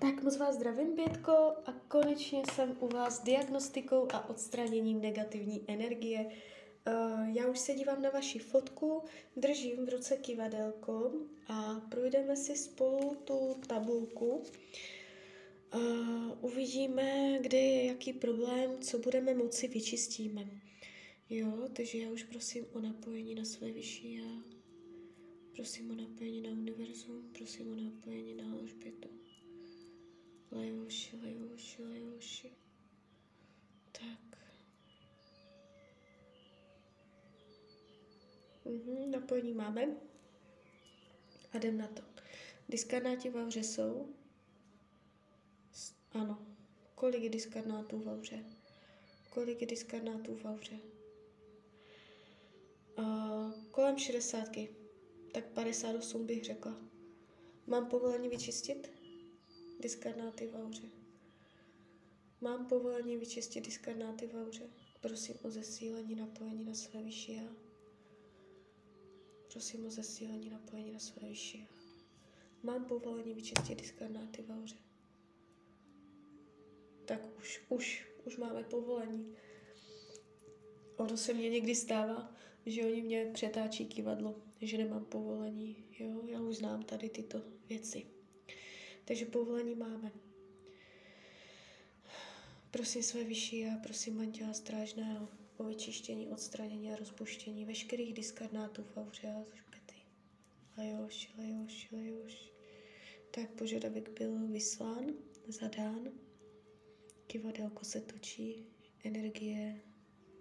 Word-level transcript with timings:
Tak 0.00 0.22
moc 0.22 0.36
vás 0.36 0.54
zdravím, 0.54 0.94
Bětko, 0.96 1.32
a 1.66 1.72
konečně 1.88 2.42
jsem 2.52 2.76
u 2.80 2.88
vás 2.88 3.16
s 3.16 3.22
diagnostikou 3.22 4.08
a 4.12 4.28
odstraněním 4.28 5.00
negativní 5.00 5.64
energie. 5.66 6.26
Uh, 6.26 7.28
já 7.28 7.46
už 7.46 7.58
se 7.58 7.74
dívám 7.74 8.02
na 8.02 8.10
vaši 8.10 8.38
fotku, 8.38 9.02
držím 9.36 9.86
v 9.86 9.88
ruce 9.88 10.16
kivadelko 10.16 11.12
a 11.46 11.80
projdeme 11.90 12.36
si 12.36 12.56
spolu 12.56 13.16
tu 13.24 13.56
tabulku. 13.66 14.42
Uh, 15.74 16.38
uvidíme, 16.40 17.38
kde 17.40 17.58
je 17.58 17.86
jaký 17.86 18.12
problém, 18.12 18.78
co 18.80 18.98
budeme 18.98 19.34
moci, 19.34 19.68
vyčistíme. 19.68 20.50
Jo, 21.30 21.68
takže 21.72 21.98
já 21.98 22.10
už 22.10 22.22
prosím 22.22 22.66
o 22.72 22.80
napojení 22.80 23.34
na 23.34 23.44
své 23.44 23.72
vyšší 23.72 24.14
já. 24.14 24.42
Prosím 25.56 25.90
o 25.90 25.94
napojení 25.94 26.40
na 26.42 26.50
univerzum, 26.50 27.30
prosím 27.38 27.72
o 27.72 27.76
napojení 27.76 28.34
na 28.34 28.52
Alžbětu. 28.52 29.19
Lejoši, 30.50 31.16
lejoši, 31.16 31.82
lejoši. 31.82 32.52
Tak. 33.92 34.38
Mhm, 38.64 39.10
napojení 39.10 39.52
máme. 39.54 39.86
A 41.52 41.56
jdem 41.56 41.78
na 41.78 41.86
to. 41.88 42.02
Diskarnáti 42.68 43.30
v 43.30 43.36
auře 43.36 43.60
jsou? 43.60 44.14
Ano. 46.12 46.46
Kolik 46.94 47.22
je 47.22 47.30
diskarnátů 47.30 47.98
v 47.98 48.08
auře? 48.08 48.44
Kolik 49.30 49.66
diskarnátů 49.66 50.36
v 50.36 50.44
auře? 50.44 50.78
Uh, 52.98 53.52
kolem 53.70 53.98
60. 53.98 54.48
Tak 55.32 55.44
58 55.44 56.26
bych 56.26 56.44
řekla. 56.44 56.76
Mám 57.66 57.86
povolení 57.86 58.28
vyčistit? 58.28 58.99
Diskarnáty 59.80 60.46
v 60.46 60.54
auře. 60.54 60.90
Mám 62.40 62.66
povolení 62.66 63.16
vyčistit 63.16 63.64
diskarnáty 63.64 64.26
v 64.26 64.34
auře. 64.34 64.70
Prosím 65.00 65.34
o 65.42 65.50
zesílení 65.50 66.14
napojení 66.14 66.64
na 66.64 66.74
své 66.74 67.02
vyšší 67.02 67.36
já. 67.36 67.56
Prosím 69.52 69.86
o 69.86 69.90
zesílení 69.90 70.50
napojení 70.50 70.92
na 70.92 70.98
své 70.98 71.28
vyšší 71.28 71.58
já. 71.58 71.66
Mám 72.62 72.84
povolení 72.84 73.34
vyčistit 73.34 73.80
diskarnáty 73.80 74.42
v 74.42 74.50
auře. 74.50 74.76
Tak 77.04 77.38
už, 77.38 77.62
už, 77.68 78.08
už 78.24 78.36
máme 78.36 78.64
povolení. 78.64 79.34
Ono 80.96 81.16
se 81.16 81.34
mně 81.34 81.50
někdy 81.50 81.74
stává, 81.74 82.34
že 82.66 82.84
oni 82.84 83.02
mě 83.02 83.30
přetáčí 83.34 83.86
kivadlo, 83.86 84.42
že 84.60 84.78
nemám 84.78 85.04
povolení. 85.04 85.84
Jo, 85.98 86.26
já 86.26 86.40
už 86.40 86.56
znám 86.56 86.82
tady 86.82 87.08
tyto 87.08 87.42
věci. 87.68 88.19
Takže 89.04 89.26
povolení 89.26 89.74
máme. 89.74 90.12
Prosím 92.70 93.02
své 93.02 93.24
vyšší 93.24 93.66
a 93.66 93.78
prosím 93.82 94.20
Anděla 94.20 94.52
Strážného 94.52 95.28
o 95.56 95.64
vyčištění, 95.64 96.28
odstranění 96.28 96.92
a 96.92 96.96
rozpuštění 96.96 97.64
veškerých 97.64 98.14
diskarnátů 98.14 98.82
v 98.82 98.96
auře 98.96 99.28
a 99.28 99.44
zušpety. 99.44 99.94
Lajoš, 100.78 101.30
lajoš, 101.38 101.88
lajoš. 101.92 102.52
Tak 103.30 103.50
požadavek 103.50 104.18
byl 104.18 104.48
vyslán, 104.48 105.04
zadán. 105.48 106.12
Kivadelko 107.26 107.84
se 107.84 108.00
točí, 108.00 108.66
energie 109.04 109.80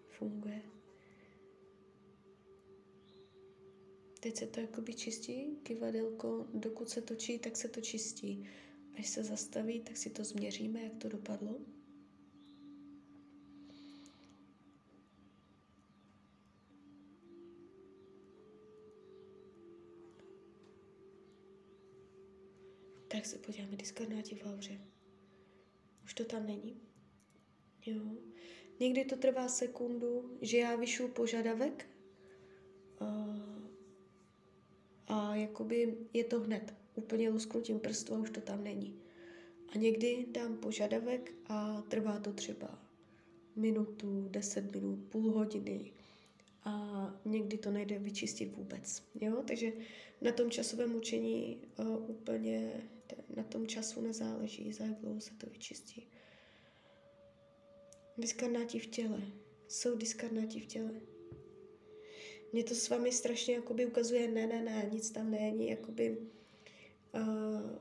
funguje. 0.08 0.79
Teď 4.20 4.38
se 4.38 4.48
to 4.48 4.60
jakoby 4.60 4.94
čistí, 4.94 5.58
kivadelko, 5.64 6.48
dokud 6.54 6.90
se 6.90 7.02
točí, 7.02 7.40
tak 7.40 7.58
se 7.58 7.70
to 7.70 7.82
čistí. 7.82 8.50
Až 8.98 9.10
se 9.10 9.24
zastaví, 9.24 9.80
tak 9.80 9.98
si 9.98 10.10
to 10.10 10.24
změříme, 10.24 10.84
jak 10.84 10.96
to 10.96 11.10
dopadlo. 11.10 11.60
Tak 23.08 23.26
se 23.26 23.38
podíváme, 23.38 23.78
diskarnáti 23.78 24.36
v 24.36 24.46
auře. 24.46 24.82
Už 26.04 26.14
to 26.14 26.26
tam 26.26 26.48
není. 26.48 26.82
Jo. 27.86 28.02
Někdy 28.80 29.06
to 29.06 29.16
trvá 29.16 29.48
sekundu, 29.48 30.38
že 30.42 30.58
já 30.58 30.76
vyšu 30.76 31.08
požadavek, 31.08 31.90
a 35.10 35.36
jakoby 35.36 35.98
je 36.14 36.24
to 36.24 36.40
hned, 36.40 36.74
úplně 36.96 37.30
lusknutím 37.30 37.80
prstu 37.80 38.16
a 38.16 38.18
už 38.18 38.30
to 38.30 38.42
tam 38.42 38.64
není. 38.64 39.00
A 39.76 39.78
někdy 39.78 40.26
dám 40.32 40.58
požadavek 40.58 41.34
a 41.46 41.82
trvá 41.82 42.20
to 42.20 42.34
třeba 42.34 42.80
minutu, 43.56 44.28
deset 44.32 44.76
minut, 44.76 45.00
půl 45.10 45.32
hodiny 45.32 45.92
a 46.64 47.16
někdy 47.26 47.58
to 47.58 47.72
nejde 47.72 48.00
vyčistit 48.00 48.56
vůbec. 48.56 49.04
Jo? 49.22 49.44
Takže 49.48 49.72
na 50.22 50.32
tom 50.32 50.52
časovém 50.52 50.96
učení 50.96 51.62
uh, 51.80 52.10
úplně 52.10 52.72
na 53.36 53.44
tom 53.44 53.68
času 53.68 54.02
nezáleží, 54.02 54.74
za 54.74 54.84
jak 54.84 54.96
dlouho 54.96 55.22
se 55.22 55.34
to 55.34 55.48
vyčistí. 55.48 56.08
Diskarnáti 58.18 58.80
v 58.80 58.86
těle. 58.86 59.22
Jsou 59.68 59.96
diskarnáti 59.96 60.60
v 60.60 60.66
těle 60.66 60.92
mě 62.54 62.64
to 62.64 62.76
s 62.76 62.90
vámi 62.90 63.12
strašně 63.12 63.56
jakoby 63.56 63.86
ukazuje, 63.86 64.28
ne, 64.28 64.48
ne, 64.48 64.62
ne, 64.62 64.90
nic 64.92 65.10
tam 65.12 65.32
není, 65.32 65.70
jakoby 65.70 66.18
uh, 67.16 67.80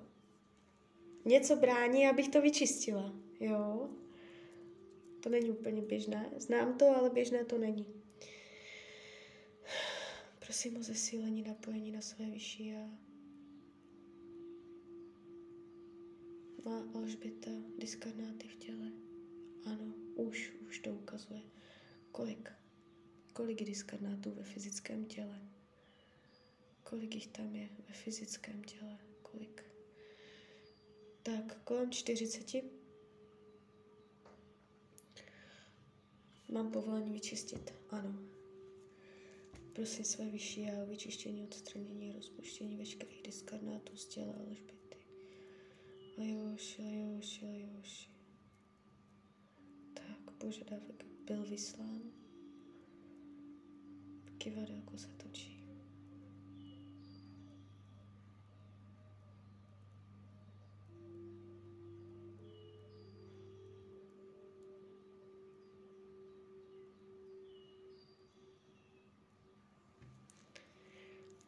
něco 1.25 1.57
brání, 1.57 2.07
abych 2.07 2.29
to 2.29 2.43
vyčistila, 2.43 3.13
jo. 3.41 3.91
To 5.21 5.29
není 5.29 5.51
úplně 5.51 5.83
běžné. 5.83 6.31
Znám 6.37 6.79
to, 6.79 6.97
ale 6.97 7.11
běžné 7.11 7.45
to 7.45 7.59
není. 7.59 7.87
Prosím 10.39 10.77
o 10.77 10.83
zesílení, 10.83 11.43
napojení 11.43 11.93
na 11.93 12.01
své 12.01 12.27
vyšší 12.31 12.75
a 12.75 12.91
má 16.65 16.89
Alžběta 16.95 17.51
diskarnáty 17.79 18.49
v 18.49 18.57
těle. 18.57 18.93
Ano, 19.65 19.95
už, 20.15 20.53
už 20.69 20.79
to 20.79 20.91
ukazuje. 20.91 21.41
Kolik? 22.13 22.53
Kolik 23.39 23.65
diskarnátů 23.65 24.31
ve 24.31 24.43
fyzickém 24.43 25.05
těle. 25.05 25.41
Kolik 26.85 27.15
jich 27.15 27.27
tam 27.27 27.55
je 27.55 27.69
ve 27.89 27.95
fyzickém 27.95 28.65
těle? 28.65 28.99
Kolik? 29.23 29.65
Tak, 31.23 31.63
kolem 31.65 31.91
40. 31.91 32.65
Mám 36.53 36.71
povolení 36.71 37.13
vyčistit? 37.13 37.75
Ano. 37.91 38.19
Prosím 39.73 40.05
své 40.05 40.29
vyšší 40.29 40.71
a 40.71 40.85
vyčištění, 40.85 41.45
odstranění 41.45 42.11
a 42.11 42.17
rozpuštění 42.17 42.77
veškerých 42.77 43.23
diskarnátů 43.23 43.97
z 43.97 44.07
těla 44.07 44.35
Alžběty. 44.35 44.99
Ajoši, 46.19 46.83
ajoši, 46.83 47.47
ajoši. 47.47 48.11
Tak, 49.95 50.31
požadavek 50.39 51.05
byl 51.25 51.45
vyslán 51.45 52.18
kivadelko 54.39 54.99
se 54.99 55.09
točí. 55.09 55.59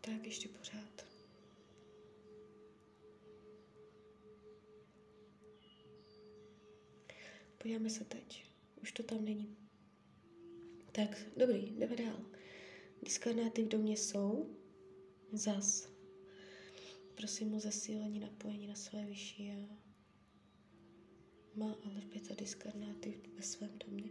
Tak 0.00 0.27
ještě 0.27 0.49
pořád. 0.49 1.06
Podíváme 7.59 7.91
se 7.91 8.05
teď. 8.05 8.44
Už 8.82 8.93
to 8.93 9.03
tam 9.03 9.25
není. 9.25 9.56
Tak, 10.93 11.19
dobrý, 11.37 11.70
jdeme 11.79 11.97
dál. 11.97 12.39
Diskarnáty 13.02 13.62
v 13.62 13.69
domě 13.69 13.97
jsou. 13.97 14.56
Zas. 15.32 15.88
Prosím 17.14 17.55
o 17.55 17.61
zesílení 17.61 18.20
napojení 18.20 18.67
na 18.67 18.75
své 18.75 19.05
vyšší 19.06 19.47
já. 19.47 19.69
Má 21.55 21.73
Alžběta 21.73 22.35
diskarnáty 22.35 23.20
ve 23.37 23.43
svém 23.43 23.79
domě. 23.79 24.11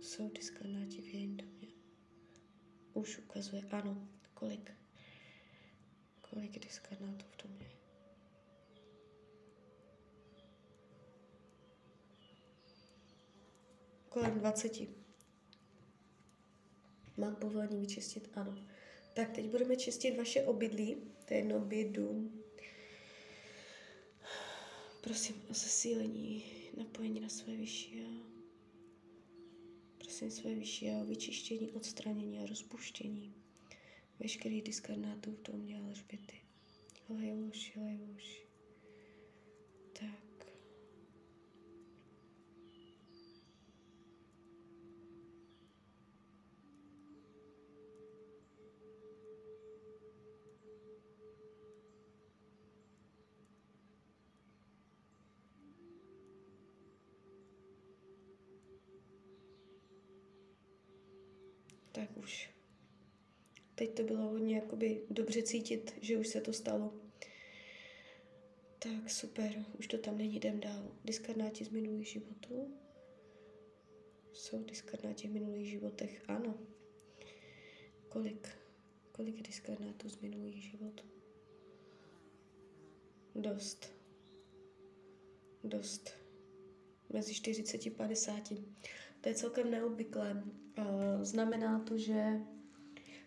Jsou 0.00 0.30
diskarnáti 0.30 1.02
v 1.02 1.14
jejím 1.14 1.36
domě. 1.36 1.68
Už 2.94 3.18
ukazuje, 3.18 3.62
ano, 3.70 4.08
kolik. 4.34 4.72
Kolik 6.20 6.58
diskarnátů 6.58 7.24
v 7.30 7.42
domě. 7.42 7.70
Kolem 14.08 14.38
20. 14.38 14.99
Mám 17.20 17.36
povolení 17.36 17.80
vyčistit? 17.80 18.30
Ano. 18.34 18.66
Tak 19.14 19.30
teď 19.30 19.50
budeme 19.50 19.76
čistit 19.76 20.16
vaše 20.16 20.42
obydlí. 20.42 20.96
To 21.24 21.34
je 21.34 21.40
jedno 21.40 21.68
dům. 21.84 22.42
Prosím 25.00 25.36
o 25.50 25.54
zesílení, 25.54 26.44
napojení 26.76 27.20
na 27.20 27.28
své 27.28 27.56
vyšší 27.56 27.98
já. 27.98 28.10
Prosím 29.98 30.30
své 30.30 30.54
vyšší 30.54 30.86
já 30.86 30.98
o 30.98 31.04
vyčištění, 31.04 31.72
odstranění 31.72 32.40
a 32.40 32.46
rozpuštění 32.46 33.34
veškerých 34.18 34.62
diskarnátů 34.62 35.32
v 35.32 35.42
domě 35.42 35.80
Alžběty. 35.80 36.40
Lajoš, 37.08 37.76
lajoš. 37.76 38.46
Tak. 39.92 40.29
Tak 61.92 62.16
už. 62.16 62.50
Teď 63.74 63.94
to 63.94 64.02
bylo 64.02 64.28
hodně 64.28 64.56
jakoby 64.56 65.02
dobře 65.10 65.42
cítit, 65.42 65.94
že 66.00 66.18
už 66.18 66.28
se 66.28 66.40
to 66.40 66.52
stalo. 66.52 66.94
Tak 68.78 69.10
super, 69.10 69.64
už 69.78 69.86
to 69.86 69.98
tam 69.98 70.18
není, 70.18 70.36
jdem 70.36 70.60
dál. 70.60 70.92
Diskarnáti 71.04 71.64
z 71.64 71.68
minulých 71.68 72.08
životů. 72.08 72.74
Jsou 74.32 74.64
diskarnáti 74.64 75.28
v 75.28 75.32
minulých 75.32 75.70
životech? 75.70 76.22
Ano. 76.28 76.58
Kolik? 78.08 78.48
Kolik 79.12 79.42
diskarnátů 79.42 80.08
z 80.08 80.20
minulých 80.20 80.64
životů? 80.64 81.04
Dost. 83.34 83.92
Dost. 85.64 86.10
Mezi 87.12 87.34
40 87.34 87.86
a 87.86 87.90
50. 87.96 88.52
To 89.20 89.28
je 89.28 89.34
celkem 89.34 89.70
neobvyklé. 89.70 90.42
Znamená 91.22 91.78
to, 91.78 91.98
že 91.98 92.40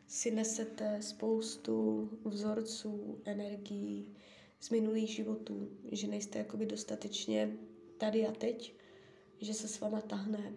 si 0.07 0.31
nesete 0.31 1.01
spoustu 1.01 2.09
vzorců, 2.25 3.21
energií 3.25 4.15
z 4.59 4.69
minulých 4.69 5.09
životů, 5.09 5.69
že 5.91 6.07
nejste 6.07 6.39
jakoby 6.39 6.65
dostatečně 6.65 7.57
tady 7.97 8.27
a 8.27 8.31
teď, 8.31 8.75
že 9.41 9.53
se 9.53 9.67
s 9.67 9.79
váma 9.79 10.01
tahne 10.01 10.53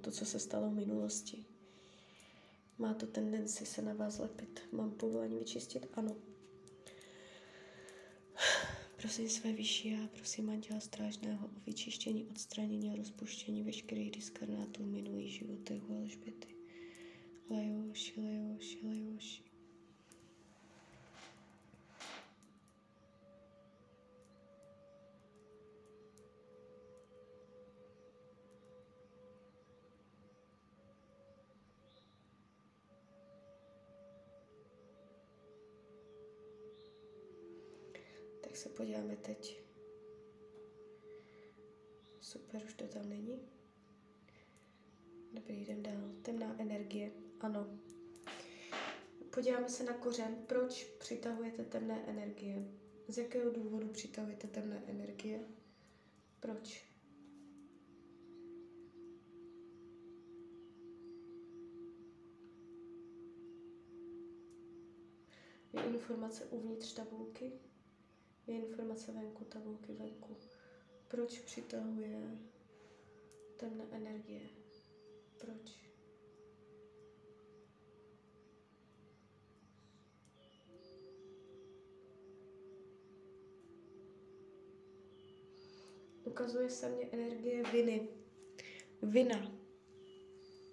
to, 0.00 0.10
co 0.10 0.24
se 0.24 0.38
stalo 0.38 0.70
v 0.70 0.74
minulosti. 0.74 1.44
Má 2.78 2.94
to 2.94 3.06
tendenci 3.06 3.66
se 3.66 3.82
na 3.82 3.94
vás 3.94 4.18
lepit. 4.18 4.60
Mám 4.72 4.90
povolení 4.90 5.38
vyčistit? 5.38 5.86
Ano. 5.94 6.16
Prosím 9.00 9.28
své 9.28 9.52
vyšší 9.52 9.94
a 9.94 10.08
prosím 10.08 10.50
Anděla 10.50 10.80
Strážného 10.80 11.46
o 11.46 11.60
vyčištění, 11.66 12.26
odstranění 12.26 12.90
a 12.90 12.96
rozpuštění 12.96 13.62
veškerých 13.62 14.10
diskarnátů 14.10 14.86
minulých 14.86 15.32
životech 15.32 15.90
u 15.90 15.96
Alžběty. 15.96 16.48
Lajoši, 17.50 18.20
lajoši, 18.20 18.78
lajoši. 18.86 19.47
Se 38.58 38.68
podíváme 38.68 39.16
teď. 39.16 39.60
Super, 42.20 42.62
už 42.64 42.74
to 42.74 42.86
tam 42.88 43.08
není. 43.08 43.40
Dobrý, 45.32 45.62
jdem 45.62 45.82
dál. 45.82 46.10
Temná 46.22 46.60
energie. 46.60 47.12
Ano. 47.40 47.78
Podíváme 49.30 49.68
se 49.68 49.84
na 49.84 49.92
kořen. 49.92 50.44
Proč 50.46 50.84
přitahujete 50.84 51.64
temné 51.64 52.04
energie? 52.06 52.68
Z 53.08 53.18
jakého 53.18 53.50
důvodu 53.50 53.88
přitahujete 53.88 54.46
temné 54.46 54.82
energie? 54.86 55.40
Proč? 56.40 56.84
Je 65.72 65.82
informace 65.82 66.44
uvnitř 66.44 66.92
tabulky? 66.92 67.52
Je 68.48 68.54
informace 68.54 69.12
venku, 69.12 69.44
tabulky 69.44 69.92
venku. 69.92 70.36
Proč 71.08 71.38
přitahuje 71.40 72.38
temné 73.56 73.84
energie? 73.90 74.40
Proč? 75.40 75.88
ukazuje 86.38 86.70
se 86.70 86.88
mně 86.88 87.08
energie 87.12 87.62
viny. 87.72 88.08
Vina. 89.02 89.52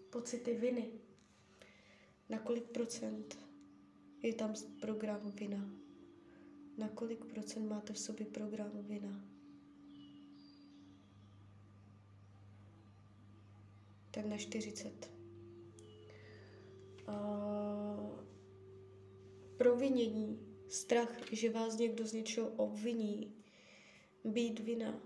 Pocity 0.10 0.54
viny. 0.54 0.92
Na 2.30 2.40
kolik 2.40 2.64
procent 2.64 3.38
je 4.22 4.34
tam 4.34 4.54
program 4.82 5.32
vina? 5.32 5.85
Na 6.78 6.90
kolik 6.90 7.26
procent 7.26 7.68
máte 7.70 7.94
v 7.94 8.00
sobě 8.00 8.26
program 8.26 8.72
vina? 8.74 9.26
Tak 14.12 14.26
na 14.26 14.38
40. 14.38 15.12
Uh, 17.08 18.20
provinění, 19.58 20.40
strach, 20.68 21.32
že 21.32 21.50
vás 21.50 21.78
někdo 21.78 22.08
z 22.08 22.14
něčeho 22.14 22.50
obviní, 22.50 23.36
být 24.24 24.60
vina, 24.60 25.00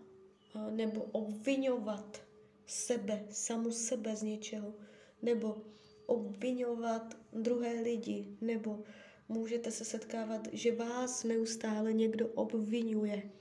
nebo 0.70 1.04
obvinovat 1.04 2.22
sebe, 2.66 3.28
samu 3.30 3.72
sebe 3.72 4.16
z 4.16 4.22
něčeho, 4.22 4.74
nebo 5.22 5.62
obvinovat 6.06 7.18
druhé 7.34 7.82
lidi, 7.82 8.38
nebo 8.42 8.84
můžete 9.30 9.72
se 9.72 9.86
setkávat, 9.86 10.48
že 10.52 10.76
vás 10.76 11.24
neustále 11.24 11.94
někdo 11.94 12.28
obvinuje. 12.28 13.32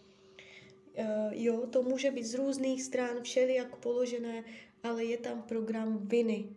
Uh, 0.98 1.32
jo, 1.32 1.66
to 1.66 1.82
může 1.82 2.10
být 2.10 2.24
z 2.24 2.34
různých 2.34 2.82
stran, 2.82 3.22
všelijak 3.22 3.76
položené, 3.76 4.44
ale 4.82 5.04
je 5.04 5.18
tam 5.18 5.42
program 5.42 6.08
viny, 6.08 6.56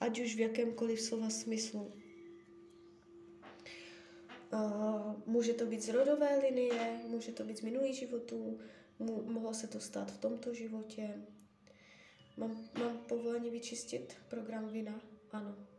ať 0.00 0.20
už 0.20 0.36
v 0.36 0.40
jakémkoliv 0.40 1.00
slova 1.00 1.30
smyslu. 1.30 1.92
Uh, 4.52 5.14
může 5.26 5.52
to 5.54 5.66
být 5.66 5.82
z 5.82 5.88
rodové 5.88 6.38
linie, 6.38 7.00
může 7.06 7.32
to 7.32 7.44
být 7.44 7.58
z 7.58 7.62
minulých 7.62 7.98
životů, 7.98 8.58
mohlo 9.24 9.54
se 9.54 9.66
to 9.66 9.80
stát 9.80 10.12
v 10.12 10.18
tomto 10.18 10.54
životě. 10.54 11.22
Mám, 12.36 12.68
mám 12.78 12.98
povolení 12.98 13.50
vyčistit 13.50 14.16
program 14.28 14.68
vina? 14.68 15.00
Ano. 15.32 15.75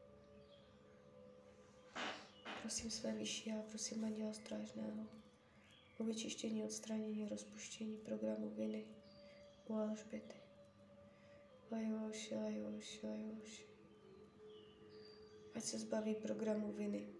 Prosím 2.67 2.91
své 2.91 3.13
vyšší 3.13 3.51
a 3.51 3.61
prosím 3.69 4.05
Anděla 4.05 4.33
Strážného 4.33 5.07
o 5.99 6.03
vyčištění, 6.03 6.63
odstranění, 6.63 7.27
rozpuštění 7.29 7.97
programu 7.97 8.49
viny 8.49 8.85
u 9.67 9.73
Alžběty. 9.73 10.35
Lajoši, 11.71 12.35
lajoši, 12.35 13.07
lajoši. 13.07 13.63
Ať 15.55 15.63
se 15.63 15.79
zbaví 15.79 16.15
programu 16.15 16.71
viny. 16.71 17.16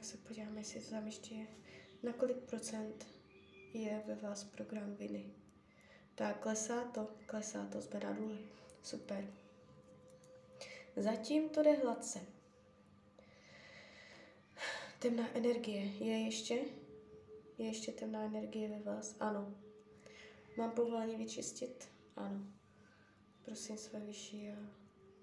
Tak 0.00 0.06
se 0.06 0.16
podíváme, 0.16 0.60
jestli 0.60 0.80
to 0.80 0.90
tam 0.90 1.06
ještě 1.06 1.34
je. 1.34 1.46
Na 2.02 2.12
kolik 2.12 2.36
procent 2.36 3.06
je 3.74 4.02
ve 4.06 4.14
vás 4.14 4.44
program 4.44 4.94
viny? 4.94 5.34
Tak, 6.14 6.40
klesá 6.40 6.84
to, 6.84 7.08
klesá 7.26 7.66
to, 7.66 7.80
zbedá 7.80 8.12
důle. 8.12 8.38
Super. 8.82 9.34
Zatím 10.96 11.48
to 11.48 11.62
jde 11.62 11.72
hladce. 11.72 12.20
Temná 14.98 15.36
energie 15.36 15.84
je 15.84 16.18
ještě? 16.24 16.54
Je 17.58 17.66
ještě 17.66 17.92
temná 17.92 18.22
energie 18.24 18.68
ve 18.68 18.78
vás? 18.78 19.16
Ano. 19.20 19.54
Mám 20.56 20.70
povolání 20.70 21.16
vyčistit? 21.16 21.88
Ano. 22.16 22.46
Prosím 23.44 23.76
své 23.76 24.00
vyšší 24.00 24.48
a 24.48 24.56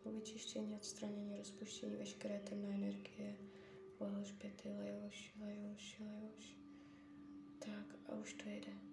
o 0.04 0.12
vyčištění, 0.12 0.76
odstranění, 0.76 1.38
rozpuštění 1.38 1.96
veškeré 1.96 2.40
temné 2.40 2.76
energie. 2.76 3.57
O 4.00 4.06
Alžběty, 4.06 4.70
Lejoš, 4.70 5.34
Lejoš, 5.40 6.00
Lejoš. 6.00 6.58
Tak 7.60 7.96
a 8.10 8.16
už 8.16 8.34
to 8.34 8.50
jede. 8.50 8.87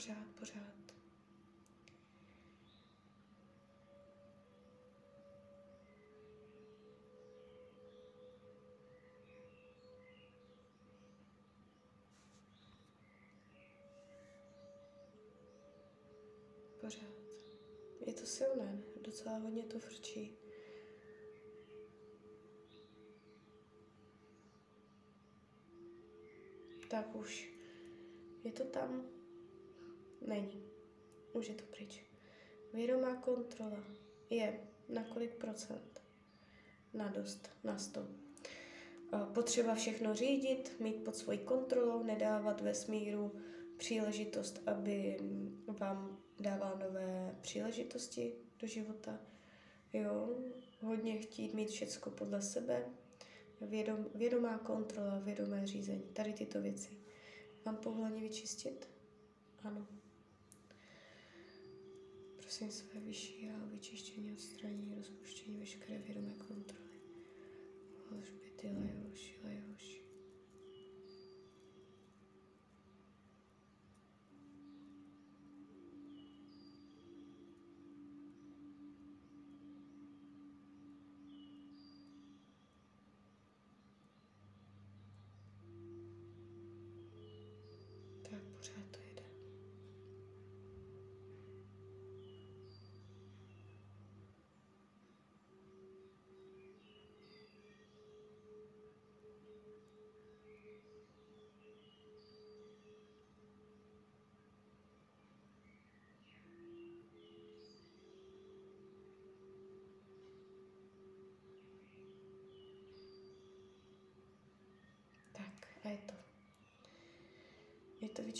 Pořád, 0.00 0.26
pořád. 0.38 0.94
Pořád. 16.80 17.02
Je 18.06 18.14
to 18.14 18.26
silné, 18.26 18.82
docela 19.00 19.38
hodně 19.38 19.62
to 19.62 19.78
frčí. 19.78 20.36
Tak 26.88 27.14
už. 27.14 27.48
Je 28.44 28.52
to 28.52 28.64
tam? 28.64 29.19
Není. 30.26 30.62
Už 31.32 31.48
je 31.48 31.54
to 31.54 31.64
pryč. 31.64 32.04
Vědomá 32.72 33.16
kontrola 33.16 33.84
je 34.30 34.60
na 34.88 35.04
kolik 35.04 35.34
procent? 35.34 36.02
Na 36.94 37.08
dost, 37.08 37.50
na 37.64 37.78
sto. 37.78 38.06
Potřeba 39.34 39.74
všechno 39.74 40.14
řídit, 40.14 40.80
mít 40.80 41.04
pod 41.04 41.16
svojí 41.16 41.38
kontrolou, 41.38 42.02
nedávat 42.02 42.60
ve 42.60 42.74
smíru 42.74 43.32
příležitost, 43.76 44.62
aby 44.66 45.18
vám 45.66 46.18
dával 46.40 46.78
nové 46.78 47.38
příležitosti 47.40 48.32
do 48.58 48.66
života. 48.66 49.20
Jo, 49.92 50.38
hodně 50.80 51.18
chtít 51.18 51.54
mít 51.54 51.70
všecko 51.70 52.10
podle 52.10 52.42
sebe, 52.42 52.84
vědom, 53.60 54.06
vědomá 54.14 54.58
kontrola, 54.58 55.18
vědomé 55.18 55.66
řízení, 55.66 56.02
tady 56.02 56.32
tyto 56.32 56.60
věci. 56.60 56.90
Mám 57.64 57.76
povolení 57.76 58.20
vyčistit? 58.20 58.88
Ano 59.64 59.86
prosím 62.50 62.70
své 62.70 63.00
vyšší 63.00 63.50
a 63.50 63.64
vyčištění, 63.64 64.32
odstranění, 64.32 64.94
rozpuštění 64.94 65.58
veškeré 65.58 65.98
vědomé 65.98 66.32
kontroly. 66.32 67.00
Hložby, 68.08 68.50
lajoši, 68.72 69.34
lajoši. 69.44 70.00
Tak 88.22 88.42
pořád 88.42 88.90
to 88.90 88.98
je. 89.00 89.10
A 115.84 115.88
je 115.88 115.98
to. 115.98 116.14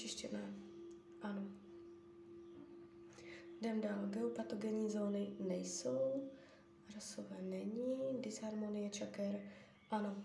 Vyčištěné. 0.02 0.54
Ano. 1.22 1.42
Jdem 3.60 3.80
dál. 3.80 4.06
Geopatogenní 4.06 4.90
zóny 4.90 5.32
nejsou. 5.40 6.30
Rasové 6.94 7.36
není. 7.42 7.98
Disharmonie 8.20 8.90
čaker. 8.90 9.40
Ano. 9.90 10.22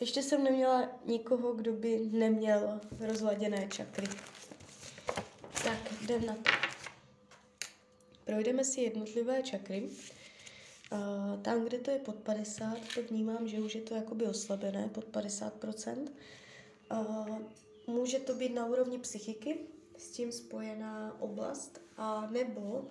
Ještě 0.00 0.22
jsem 0.22 0.44
neměla 0.44 1.00
nikoho, 1.04 1.52
kdo 1.52 1.72
by 1.72 1.98
neměl 2.12 2.80
rozladěné 3.00 3.68
čakry. 3.68 4.06
Tak, 5.64 6.02
jdem 6.02 6.26
na 6.26 6.34
to. 6.34 6.50
Projdeme 8.24 8.64
si 8.64 8.80
jednotlivé 8.80 9.42
čakry. 9.42 9.88
Uh, 10.92 11.42
tam, 11.42 11.64
kde 11.64 11.78
to 11.78 11.90
je 11.90 11.98
pod 11.98 12.14
50, 12.14 12.78
to 12.94 13.02
vnímám, 13.02 13.48
že 13.48 13.60
už 13.60 13.74
je 13.74 13.82
to 13.82 13.94
jakoby 13.94 14.26
oslabené, 14.26 14.88
pod 14.88 15.04
50%. 15.04 16.08
Uh, 16.92 17.38
může 17.88 18.18
to 18.18 18.34
být 18.34 18.54
na 18.54 18.66
úrovni 18.66 18.98
psychiky, 18.98 19.58
s 19.96 20.10
tím 20.10 20.32
spojená 20.32 21.20
oblast, 21.20 21.80
a 21.96 22.30
nebo 22.30 22.88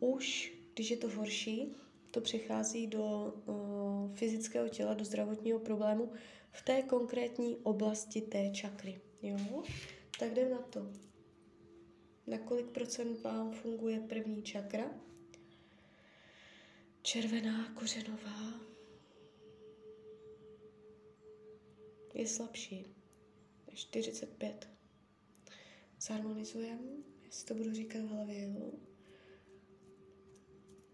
už, 0.00 0.52
když 0.74 0.90
je 0.90 0.96
to 0.96 1.08
horší, 1.08 1.74
to 2.10 2.20
přechází 2.20 2.86
do 2.86 3.34
uh, 3.46 4.14
fyzického 4.14 4.68
těla, 4.68 4.94
do 4.94 5.04
zdravotního 5.04 5.58
problému 5.58 6.12
v 6.50 6.62
té 6.62 6.82
konkrétní 6.82 7.56
oblasti 7.56 8.20
té 8.20 8.50
čakry. 8.50 9.00
Jo? 9.22 9.62
Tak 10.18 10.32
jdem 10.32 10.50
na 10.50 10.58
to. 10.58 10.92
Na 12.26 12.38
kolik 12.38 12.66
procent 12.66 13.22
vám 13.22 13.52
funguje 13.52 14.00
první 14.00 14.42
čakra? 14.42 14.90
Červená 17.02 17.74
kořenová 17.74 18.60
je 22.14 22.26
slabší. 22.26 22.99
45. 23.80 24.68
Zharmonizujeme, 26.00 26.88
já 27.24 27.30
si 27.30 27.46
to 27.46 27.54
budu 27.54 27.72
říkat 27.72 28.02
v 28.02 28.08
hlavě, 28.08 28.42
jo? 28.42 28.72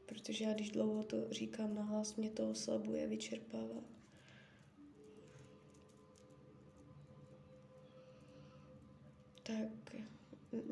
Protože 0.07 0.45
já 0.45 0.55
když 0.55 0.71
dlouho 0.71 1.05
to 1.05 1.33
říkám 1.33 1.75
nahlas, 1.75 2.17
mě 2.17 2.31
to 2.31 2.51
oslabuje, 2.51 3.07
vyčerpává. 3.07 3.85
Tak 9.43 9.97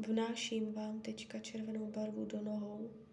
vnáším 0.08 0.72
vám 0.72 1.00
teďka 1.00 1.38
červenou 1.38 1.86
barvu 1.86 2.24
do 2.24 2.42
nohou. 2.42 3.03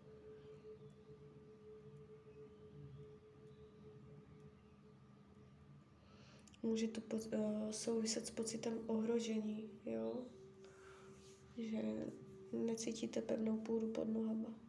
Může 6.64 6.88
to 6.88 7.02
po, 7.02 7.18
uh, 7.18 7.70
souviset 7.72 8.26
s 8.26 8.32
pocitem 8.32 8.80
ohrožení, 8.88 9.70
jo? 9.86 10.26
Že 11.58 11.82
necítíte 12.52 13.22
pevnou 13.22 13.58
půdu 13.58 13.88
pod 13.88 14.10
nohama. 14.10 14.60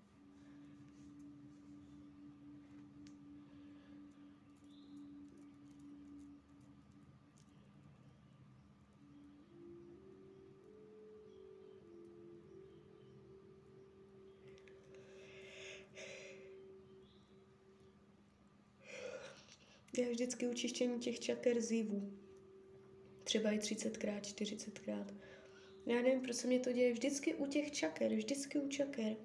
Já 19.99 20.11
vždycky 20.11 20.49
učištění 20.49 20.99
těch 20.99 21.21
čaker 21.21 21.61
zívů. 21.61 22.13
Třeba 23.25 23.51
i 23.51 23.59
30krát, 23.59 24.21
40krát. 24.21 25.15
Já 25.87 26.03
nevím, 26.03 26.21
proč 26.21 26.37
se 26.37 26.47
mě 26.47 26.61
to 26.61 26.73
děje 26.73 26.93
vždycky 26.93 27.35
u 27.35 27.47
těch 27.47 27.71
čaker, 27.71 28.15
vždycky 28.15 28.59
u 28.59 28.69
čaker. 28.69 29.17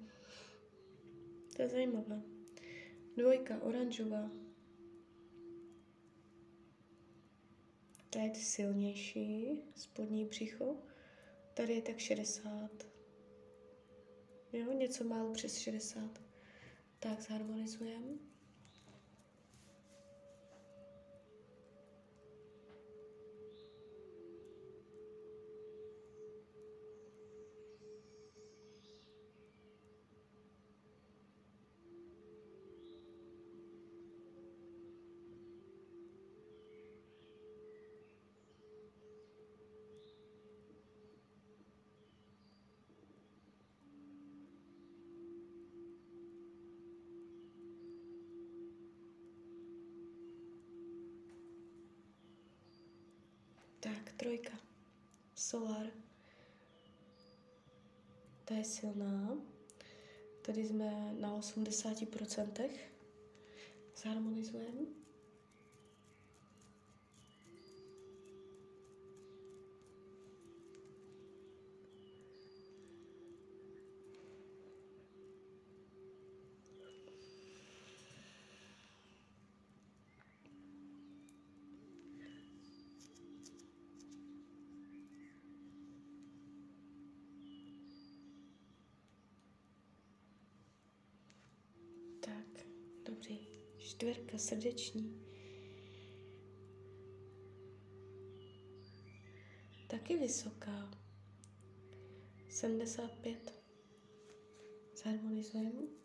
To 1.56 1.62
je 1.62 1.68
zajímavé. 1.68 2.22
Dvojka, 3.16 3.62
oranžová. 3.62 4.30
Tady 8.10 8.26
je 8.26 8.34
silnější, 8.34 9.62
spodní 9.76 10.24
břicho. 10.24 10.76
Tady 11.54 11.74
je 11.74 11.82
tak 11.82 11.98
60. 11.98 12.86
Jo, 14.52 14.72
něco 14.72 15.04
málo 15.04 15.32
přes 15.32 15.58
60. 15.58 16.22
Tak 16.98 17.20
zharmonizujeme. 17.20 18.37
Trojka. 54.28 54.58
Solar. 55.34 55.86
Ta 58.44 58.54
je 58.54 58.64
silná. 58.64 59.38
Tady 60.42 60.66
jsme 60.66 61.14
na 61.20 61.38
80%. 61.38 62.70
Zharmonizujeme. 63.96 64.98
Tak, 92.20 92.66
dobrý. 93.06 93.38
Srdeční. 94.38 95.24
Taky 99.90 100.16
vysoká. 100.16 100.90
75. 102.48 103.54
Zharmonizujeme. 104.94 105.98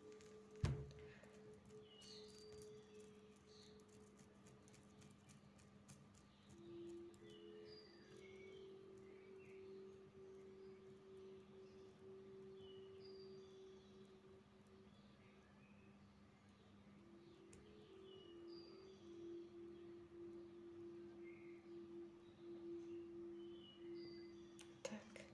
Tak. 24.82 25.26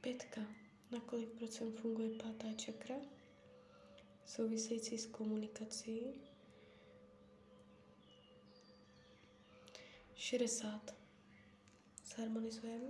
Pětka. 0.00 0.40
Kolik 1.42 1.54
procent 1.54 1.80
funguje 1.80 2.10
pátá 2.10 2.52
čakra? 2.52 2.94
Související 4.26 4.98
s 4.98 5.06
komunikací. 5.06 6.00
60. 10.14 10.94
Zharmonizujeme. 12.04 12.88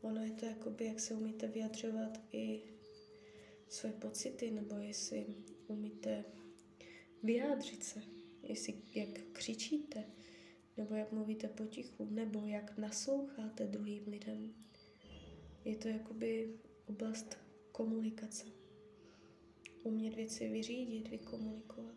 Ono 0.00 0.24
je 0.24 0.30
to 0.30 0.46
jakoby, 0.46 0.84
jak 0.84 1.00
se 1.00 1.14
umíte 1.14 1.48
vyjadřovat 1.48 2.20
i 2.32 2.62
své 3.68 3.92
pocity, 3.92 4.50
nebo 4.50 4.76
jestli 4.76 5.26
umíte 5.66 6.24
vyjádřit 7.22 7.84
se, 7.84 8.02
jestli 8.42 8.82
jak 8.94 9.08
křičíte, 9.32 10.04
nebo 10.80 10.94
jak 10.94 11.12
mluvíte 11.12 11.48
potichu, 11.48 12.08
nebo 12.10 12.46
jak 12.46 12.78
nasloucháte 12.78 13.66
druhým 13.66 14.02
lidem. 14.06 14.54
Je 15.64 15.76
to 15.76 15.88
jakoby 15.88 16.54
oblast 16.86 17.38
komunikace. 17.72 18.46
Umět 19.82 20.14
věci 20.14 20.48
vyřídit, 20.48 21.08
vykomunikovat. 21.08 21.96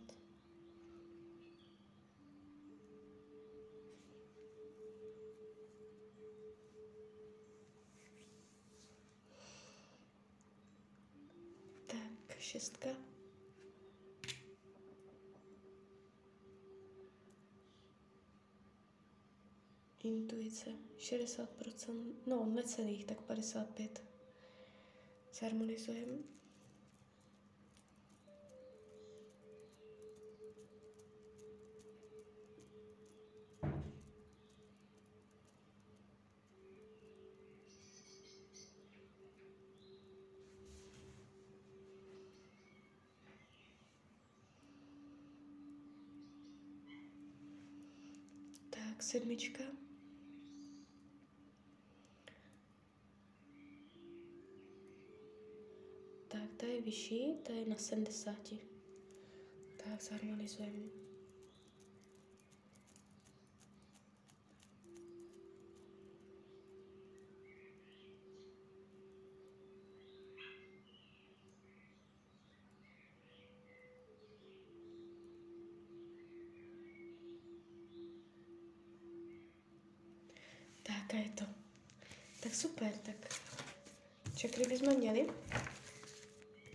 Tak, 11.88 12.38
šestka. 12.40 13.13
Intuice 20.04 20.70
60%, 20.98 22.16
no 22.26 22.46
necelých, 22.46 23.06
tak 23.06 23.22
55. 23.22 24.04
Zharmonizujeme. 25.34 26.18
Tak, 48.70 49.04
sedmička. 49.04 49.73
Tak, 56.34 56.54
ta 56.58 56.66
je 56.66 56.82
vyšší, 56.82 57.34
ta 57.44 57.54
je 57.54 57.66
na 57.66 57.76
70. 57.76 58.54
Tak, 59.78 60.02
zharmonizujeme. 60.02 60.80
Tak 80.84 81.14
a 81.14 81.18
je 81.18 81.30
to. 81.30 81.46
Tak 82.40 82.56
super, 82.56 82.92
tak 83.06 83.40
čakry 84.36 84.64
bychom 84.68 84.98
měli. 84.98 85.43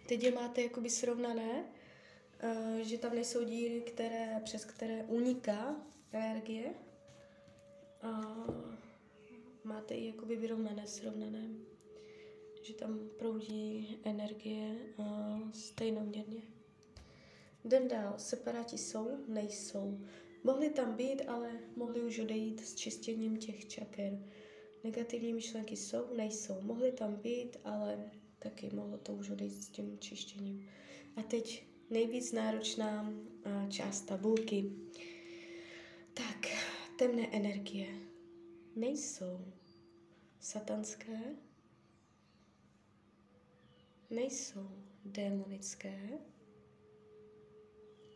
Teď 0.09 0.23
je 0.23 0.33
máte 0.33 0.63
jakoby 0.63 0.91
srovnané, 0.91 1.65
uh, 1.65 2.79
že 2.79 2.99
tam 2.99 3.15
nejsou 3.15 3.45
díry, 3.45 3.81
které, 3.81 4.41
přes 4.45 4.65
které 4.65 5.05
uniká 5.05 5.77
energie. 6.13 6.75
A 8.03 8.37
máte 9.65 9.95
i 9.95 10.07
jakoby 10.07 10.37
vyrovnané, 10.37 10.87
srovnané. 10.87 11.49
Že 12.63 12.75
tam 12.75 13.09
proudí 13.19 13.99
energie 14.05 14.77
uh, 14.97 15.51
stejnoměrně. 15.53 16.43
Jdem 17.65 17.89
dál. 17.89 18.15
Separáti 18.17 18.79
jsou? 18.79 19.25
Nejsou. 19.27 20.01
Mohli 20.45 20.71
tam 20.71 20.95
být, 20.97 21.23
ale 21.27 21.51
mohli 21.77 22.01
už 22.01 22.19
odejít 22.19 22.61
s 22.61 22.75
čistěním 22.75 23.37
těch 23.37 23.69
čaker. 23.69 24.19
Negativní 24.85 25.33
myšlenky 25.33 25.77
jsou? 25.77 26.15
Nejsou. 26.17 26.61
Mohli 26.63 26.93
tam 26.93 27.17
být, 27.17 27.57
ale 27.65 28.11
taky 28.39 28.71
mohlo 28.71 28.99
to 28.99 29.13
už 29.13 29.31
odejít 29.31 29.63
s 29.63 29.69
tím 29.69 29.99
čištěním. 29.99 30.69
A 31.17 31.23
teď 31.23 31.67
nejvíc 31.91 32.33
náročná 32.33 33.13
část 33.69 34.01
tabulky. 34.01 34.73
Tak, 36.15 36.47
temné 36.99 37.29
energie 37.33 38.09
nejsou 38.77 39.53
satanské, 40.41 41.37
nejsou 44.11 44.71
démonické, 45.05 46.19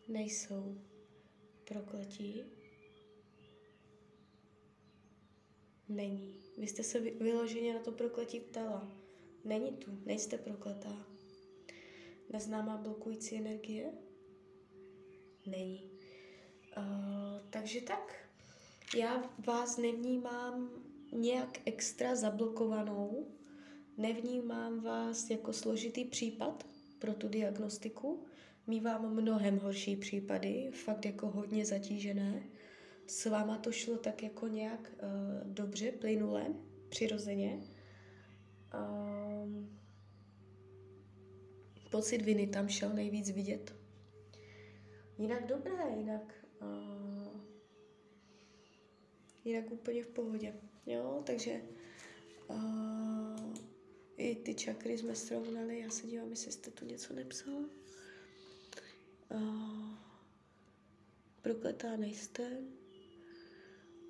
nejsou 0.08 0.80
prokletí? 1.64 2.42
Není. 5.88 6.42
Vy 6.58 6.66
jste 6.66 6.82
se 6.82 7.00
vyloženě 7.00 7.74
na 7.74 7.80
to 7.80 7.92
prokletí 7.92 8.40
ptala. 8.40 9.01
Není 9.44 9.72
tu, 9.72 9.98
nejste 10.05 10.38
prokletá. 10.38 11.07
Neznámá 12.33 12.76
blokující 12.76 13.37
energie? 13.37 13.92
Není. 15.46 15.90
Uh, 16.76 16.85
takže 17.50 17.81
tak. 17.81 18.28
Já 18.96 19.31
vás 19.46 19.76
nevnímám 19.76 20.70
nějak 21.12 21.59
extra 21.64 22.14
zablokovanou, 22.14 23.26
nevnímám 23.96 24.81
vás 24.81 25.31
jako 25.31 25.52
složitý 25.52 26.05
případ 26.05 26.66
pro 26.98 27.14
tu 27.14 27.28
diagnostiku, 27.28 28.24
mývám 28.66 29.14
mnohem 29.14 29.59
horší 29.59 29.96
případy, 29.96 30.70
fakt 30.72 31.05
jako 31.05 31.28
hodně 31.28 31.66
zatížené. 31.66 32.42
S 33.07 33.26
váma 33.26 33.59
to 33.59 33.72
šlo 33.72 33.96
tak 33.96 34.22
jako 34.22 34.48
nějak 34.48 34.92
uh, 34.92 35.52
dobře, 35.52 35.92
plynule, 35.92 36.46
přirozeně. 36.88 37.61
Pocit 41.92 42.22
viny 42.22 42.46
tam 42.46 42.68
šel 42.68 42.92
nejvíc 42.92 43.31
vidět. 43.31 43.74
Jinak 45.18 45.46
dobré, 45.46 45.85
jinak, 45.96 46.44
uh, 46.62 47.40
jinak 49.44 49.70
úplně 49.70 50.02
v 50.02 50.09
pohodě. 50.09 50.55
Jo, 50.87 51.22
takže 51.26 51.61
uh, 52.48 53.55
i 54.16 54.35
ty 54.35 54.55
čakry 54.55 54.98
jsme 54.98 55.14
srovnali. 55.14 55.81
Já 55.81 55.90
se 55.90 56.07
dívám, 56.07 56.31
jestli 56.31 56.52
jste 56.52 56.70
tu 56.70 56.85
něco 56.85 57.14
nepsala. 57.14 57.64
Uh, 59.35 59.94
prokletá 61.42 61.96
nejste. 61.96 62.59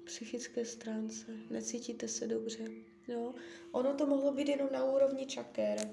Psychické 0.04 0.64
stránce. 0.64 1.26
Necítíte 1.50 2.08
se 2.08 2.26
dobře. 2.26 2.68
Jo? 3.08 3.34
Ono 3.72 3.94
to 3.94 4.06
mohlo 4.06 4.32
být 4.32 4.48
jenom 4.48 4.68
na 4.72 4.84
úrovni 4.84 5.26
čaker. 5.26 5.90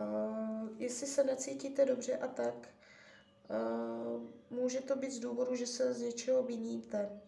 Uh, 0.00 0.68
jestli 0.78 1.06
se 1.06 1.24
necítíte 1.24 1.84
dobře 1.84 2.16
a 2.16 2.28
tak, 2.28 2.68
uh, 3.50 4.22
může 4.50 4.80
to 4.80 4.96
být 4.96 5.12
z 5.12 5.18
důvodu, 5.18 5.54
že 5.54 5.66
se 5.66 5.94
z 5.94 6.00
něčeho 6.00 6.42
viníte 6.42 7.20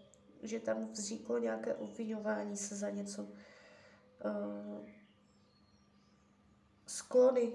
že 0.42 0.60
tam 0.60 0.88
vzniklo 0.92 1.38
nějaké 1.38 1.74
obvinování 1.74 2.56
se 2.56 2.76
za 2.76 2.90
něco. 2.90 3.22
Uh, 3.22 4.88
sklony 6.86 7.52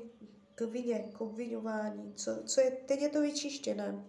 k 0.55 0.61
vině, 0.61 1.09
k 1.13 1.21
obvinování, 1.21 2.13
co, 2.13 2.43
co 2.45 2.61
je, 2.61 2.71
teď 2.71 3.01
je 3.01 3.09
to 3.09 3.21
vyčištěné, 3.21 4.05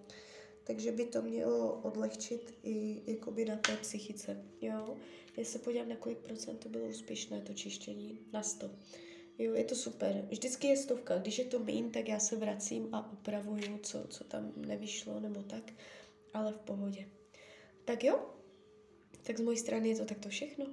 takže 0.64 0.92
by 0.92 1.06
to 1.06 1.22
mělo 1.22 1.72
odlehčit 1.72 2.58
i 2.62 3.02
jakoby 3.10 3.44
na 3.44 3.56
té 3.56 3.76
psychice, 3.76 4.44
jo. 4.60 4.96
Já 5.36 5.44
se 5.44 5.58
podívám, 5.58 5.88
na 5.88 5.96
kolik 5.96 6.18
procent 6.18 6.58
to 6.58 6.68
bylo 6.68 6.84
úspěšné, 6.84 7.40
to 7.40 7.54
čištění, 7.54 8.20
na 8.32 8.42
100. 8.42 8.70
Jo, 9.38 9.54
je 9.54 9.64
to 9.64 9.74
super. 9.74 10.26
Vždycky 10.30 10.66
je 10.66 10.76
stovka. 10.76 11.18
Když 11.18 11.38
je 11.38 11.44
to 11.44 11.58
mín, 11.58 11.90
tak 11.90 12.08
já 12.08 12.18
se 12.18 12.36
vracím 12.36 12.88
a 12.94 13.12
upravuju, 13.12 13.78
co, 13.78 14.06
co 14.08 14.24
tam 14.24 14.52
nevyšlo 14.56 15.20
nebo 15.20 15.42
tak, 15.42 15.72
ale 16.34 16.52
v 16.52 16.58
pohodě. 16.58 17.08
Tak 17.84 18.04
jo, 18.04 18.34
tak 19.22 19.38
z 19.38 19.40
mojí 19.40 19.56
strany 19.56 19.88
je 19.88 19.96
to 19.96 20.04
takto 20.04 20.28
všechno. 20.28 20.66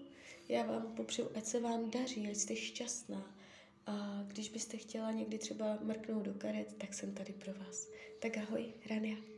Já 0.49 0.63
vám 0.63 0.95
popřeju, 0.95 1.29
ať 1.35 1.45
se 1.45 1.59
vám 1.59 1.91
daří, 1.91 2.27
ať 2.27 2.35
jste 2.35 2.55
šťastná. 2.55 3.37
A 3.85 4.23
když 4.27 4.49
byste 4.49 4.77
chtěla 4.77 5.11
někdy 5.11 5.37
třeba 5.37 5.79
mrknout 5.81 6.23
do 6.23 6.33
karet, 6.33 6.75
tak 6.77 6.93
jsem 6.93 7.13
tady 7.13 7.33
pro 7.33 7.53
vás. 7.53 7.87
Tak 8.19 8.37
ahoj, 8.37 8.73
Rania. 8.89 9.34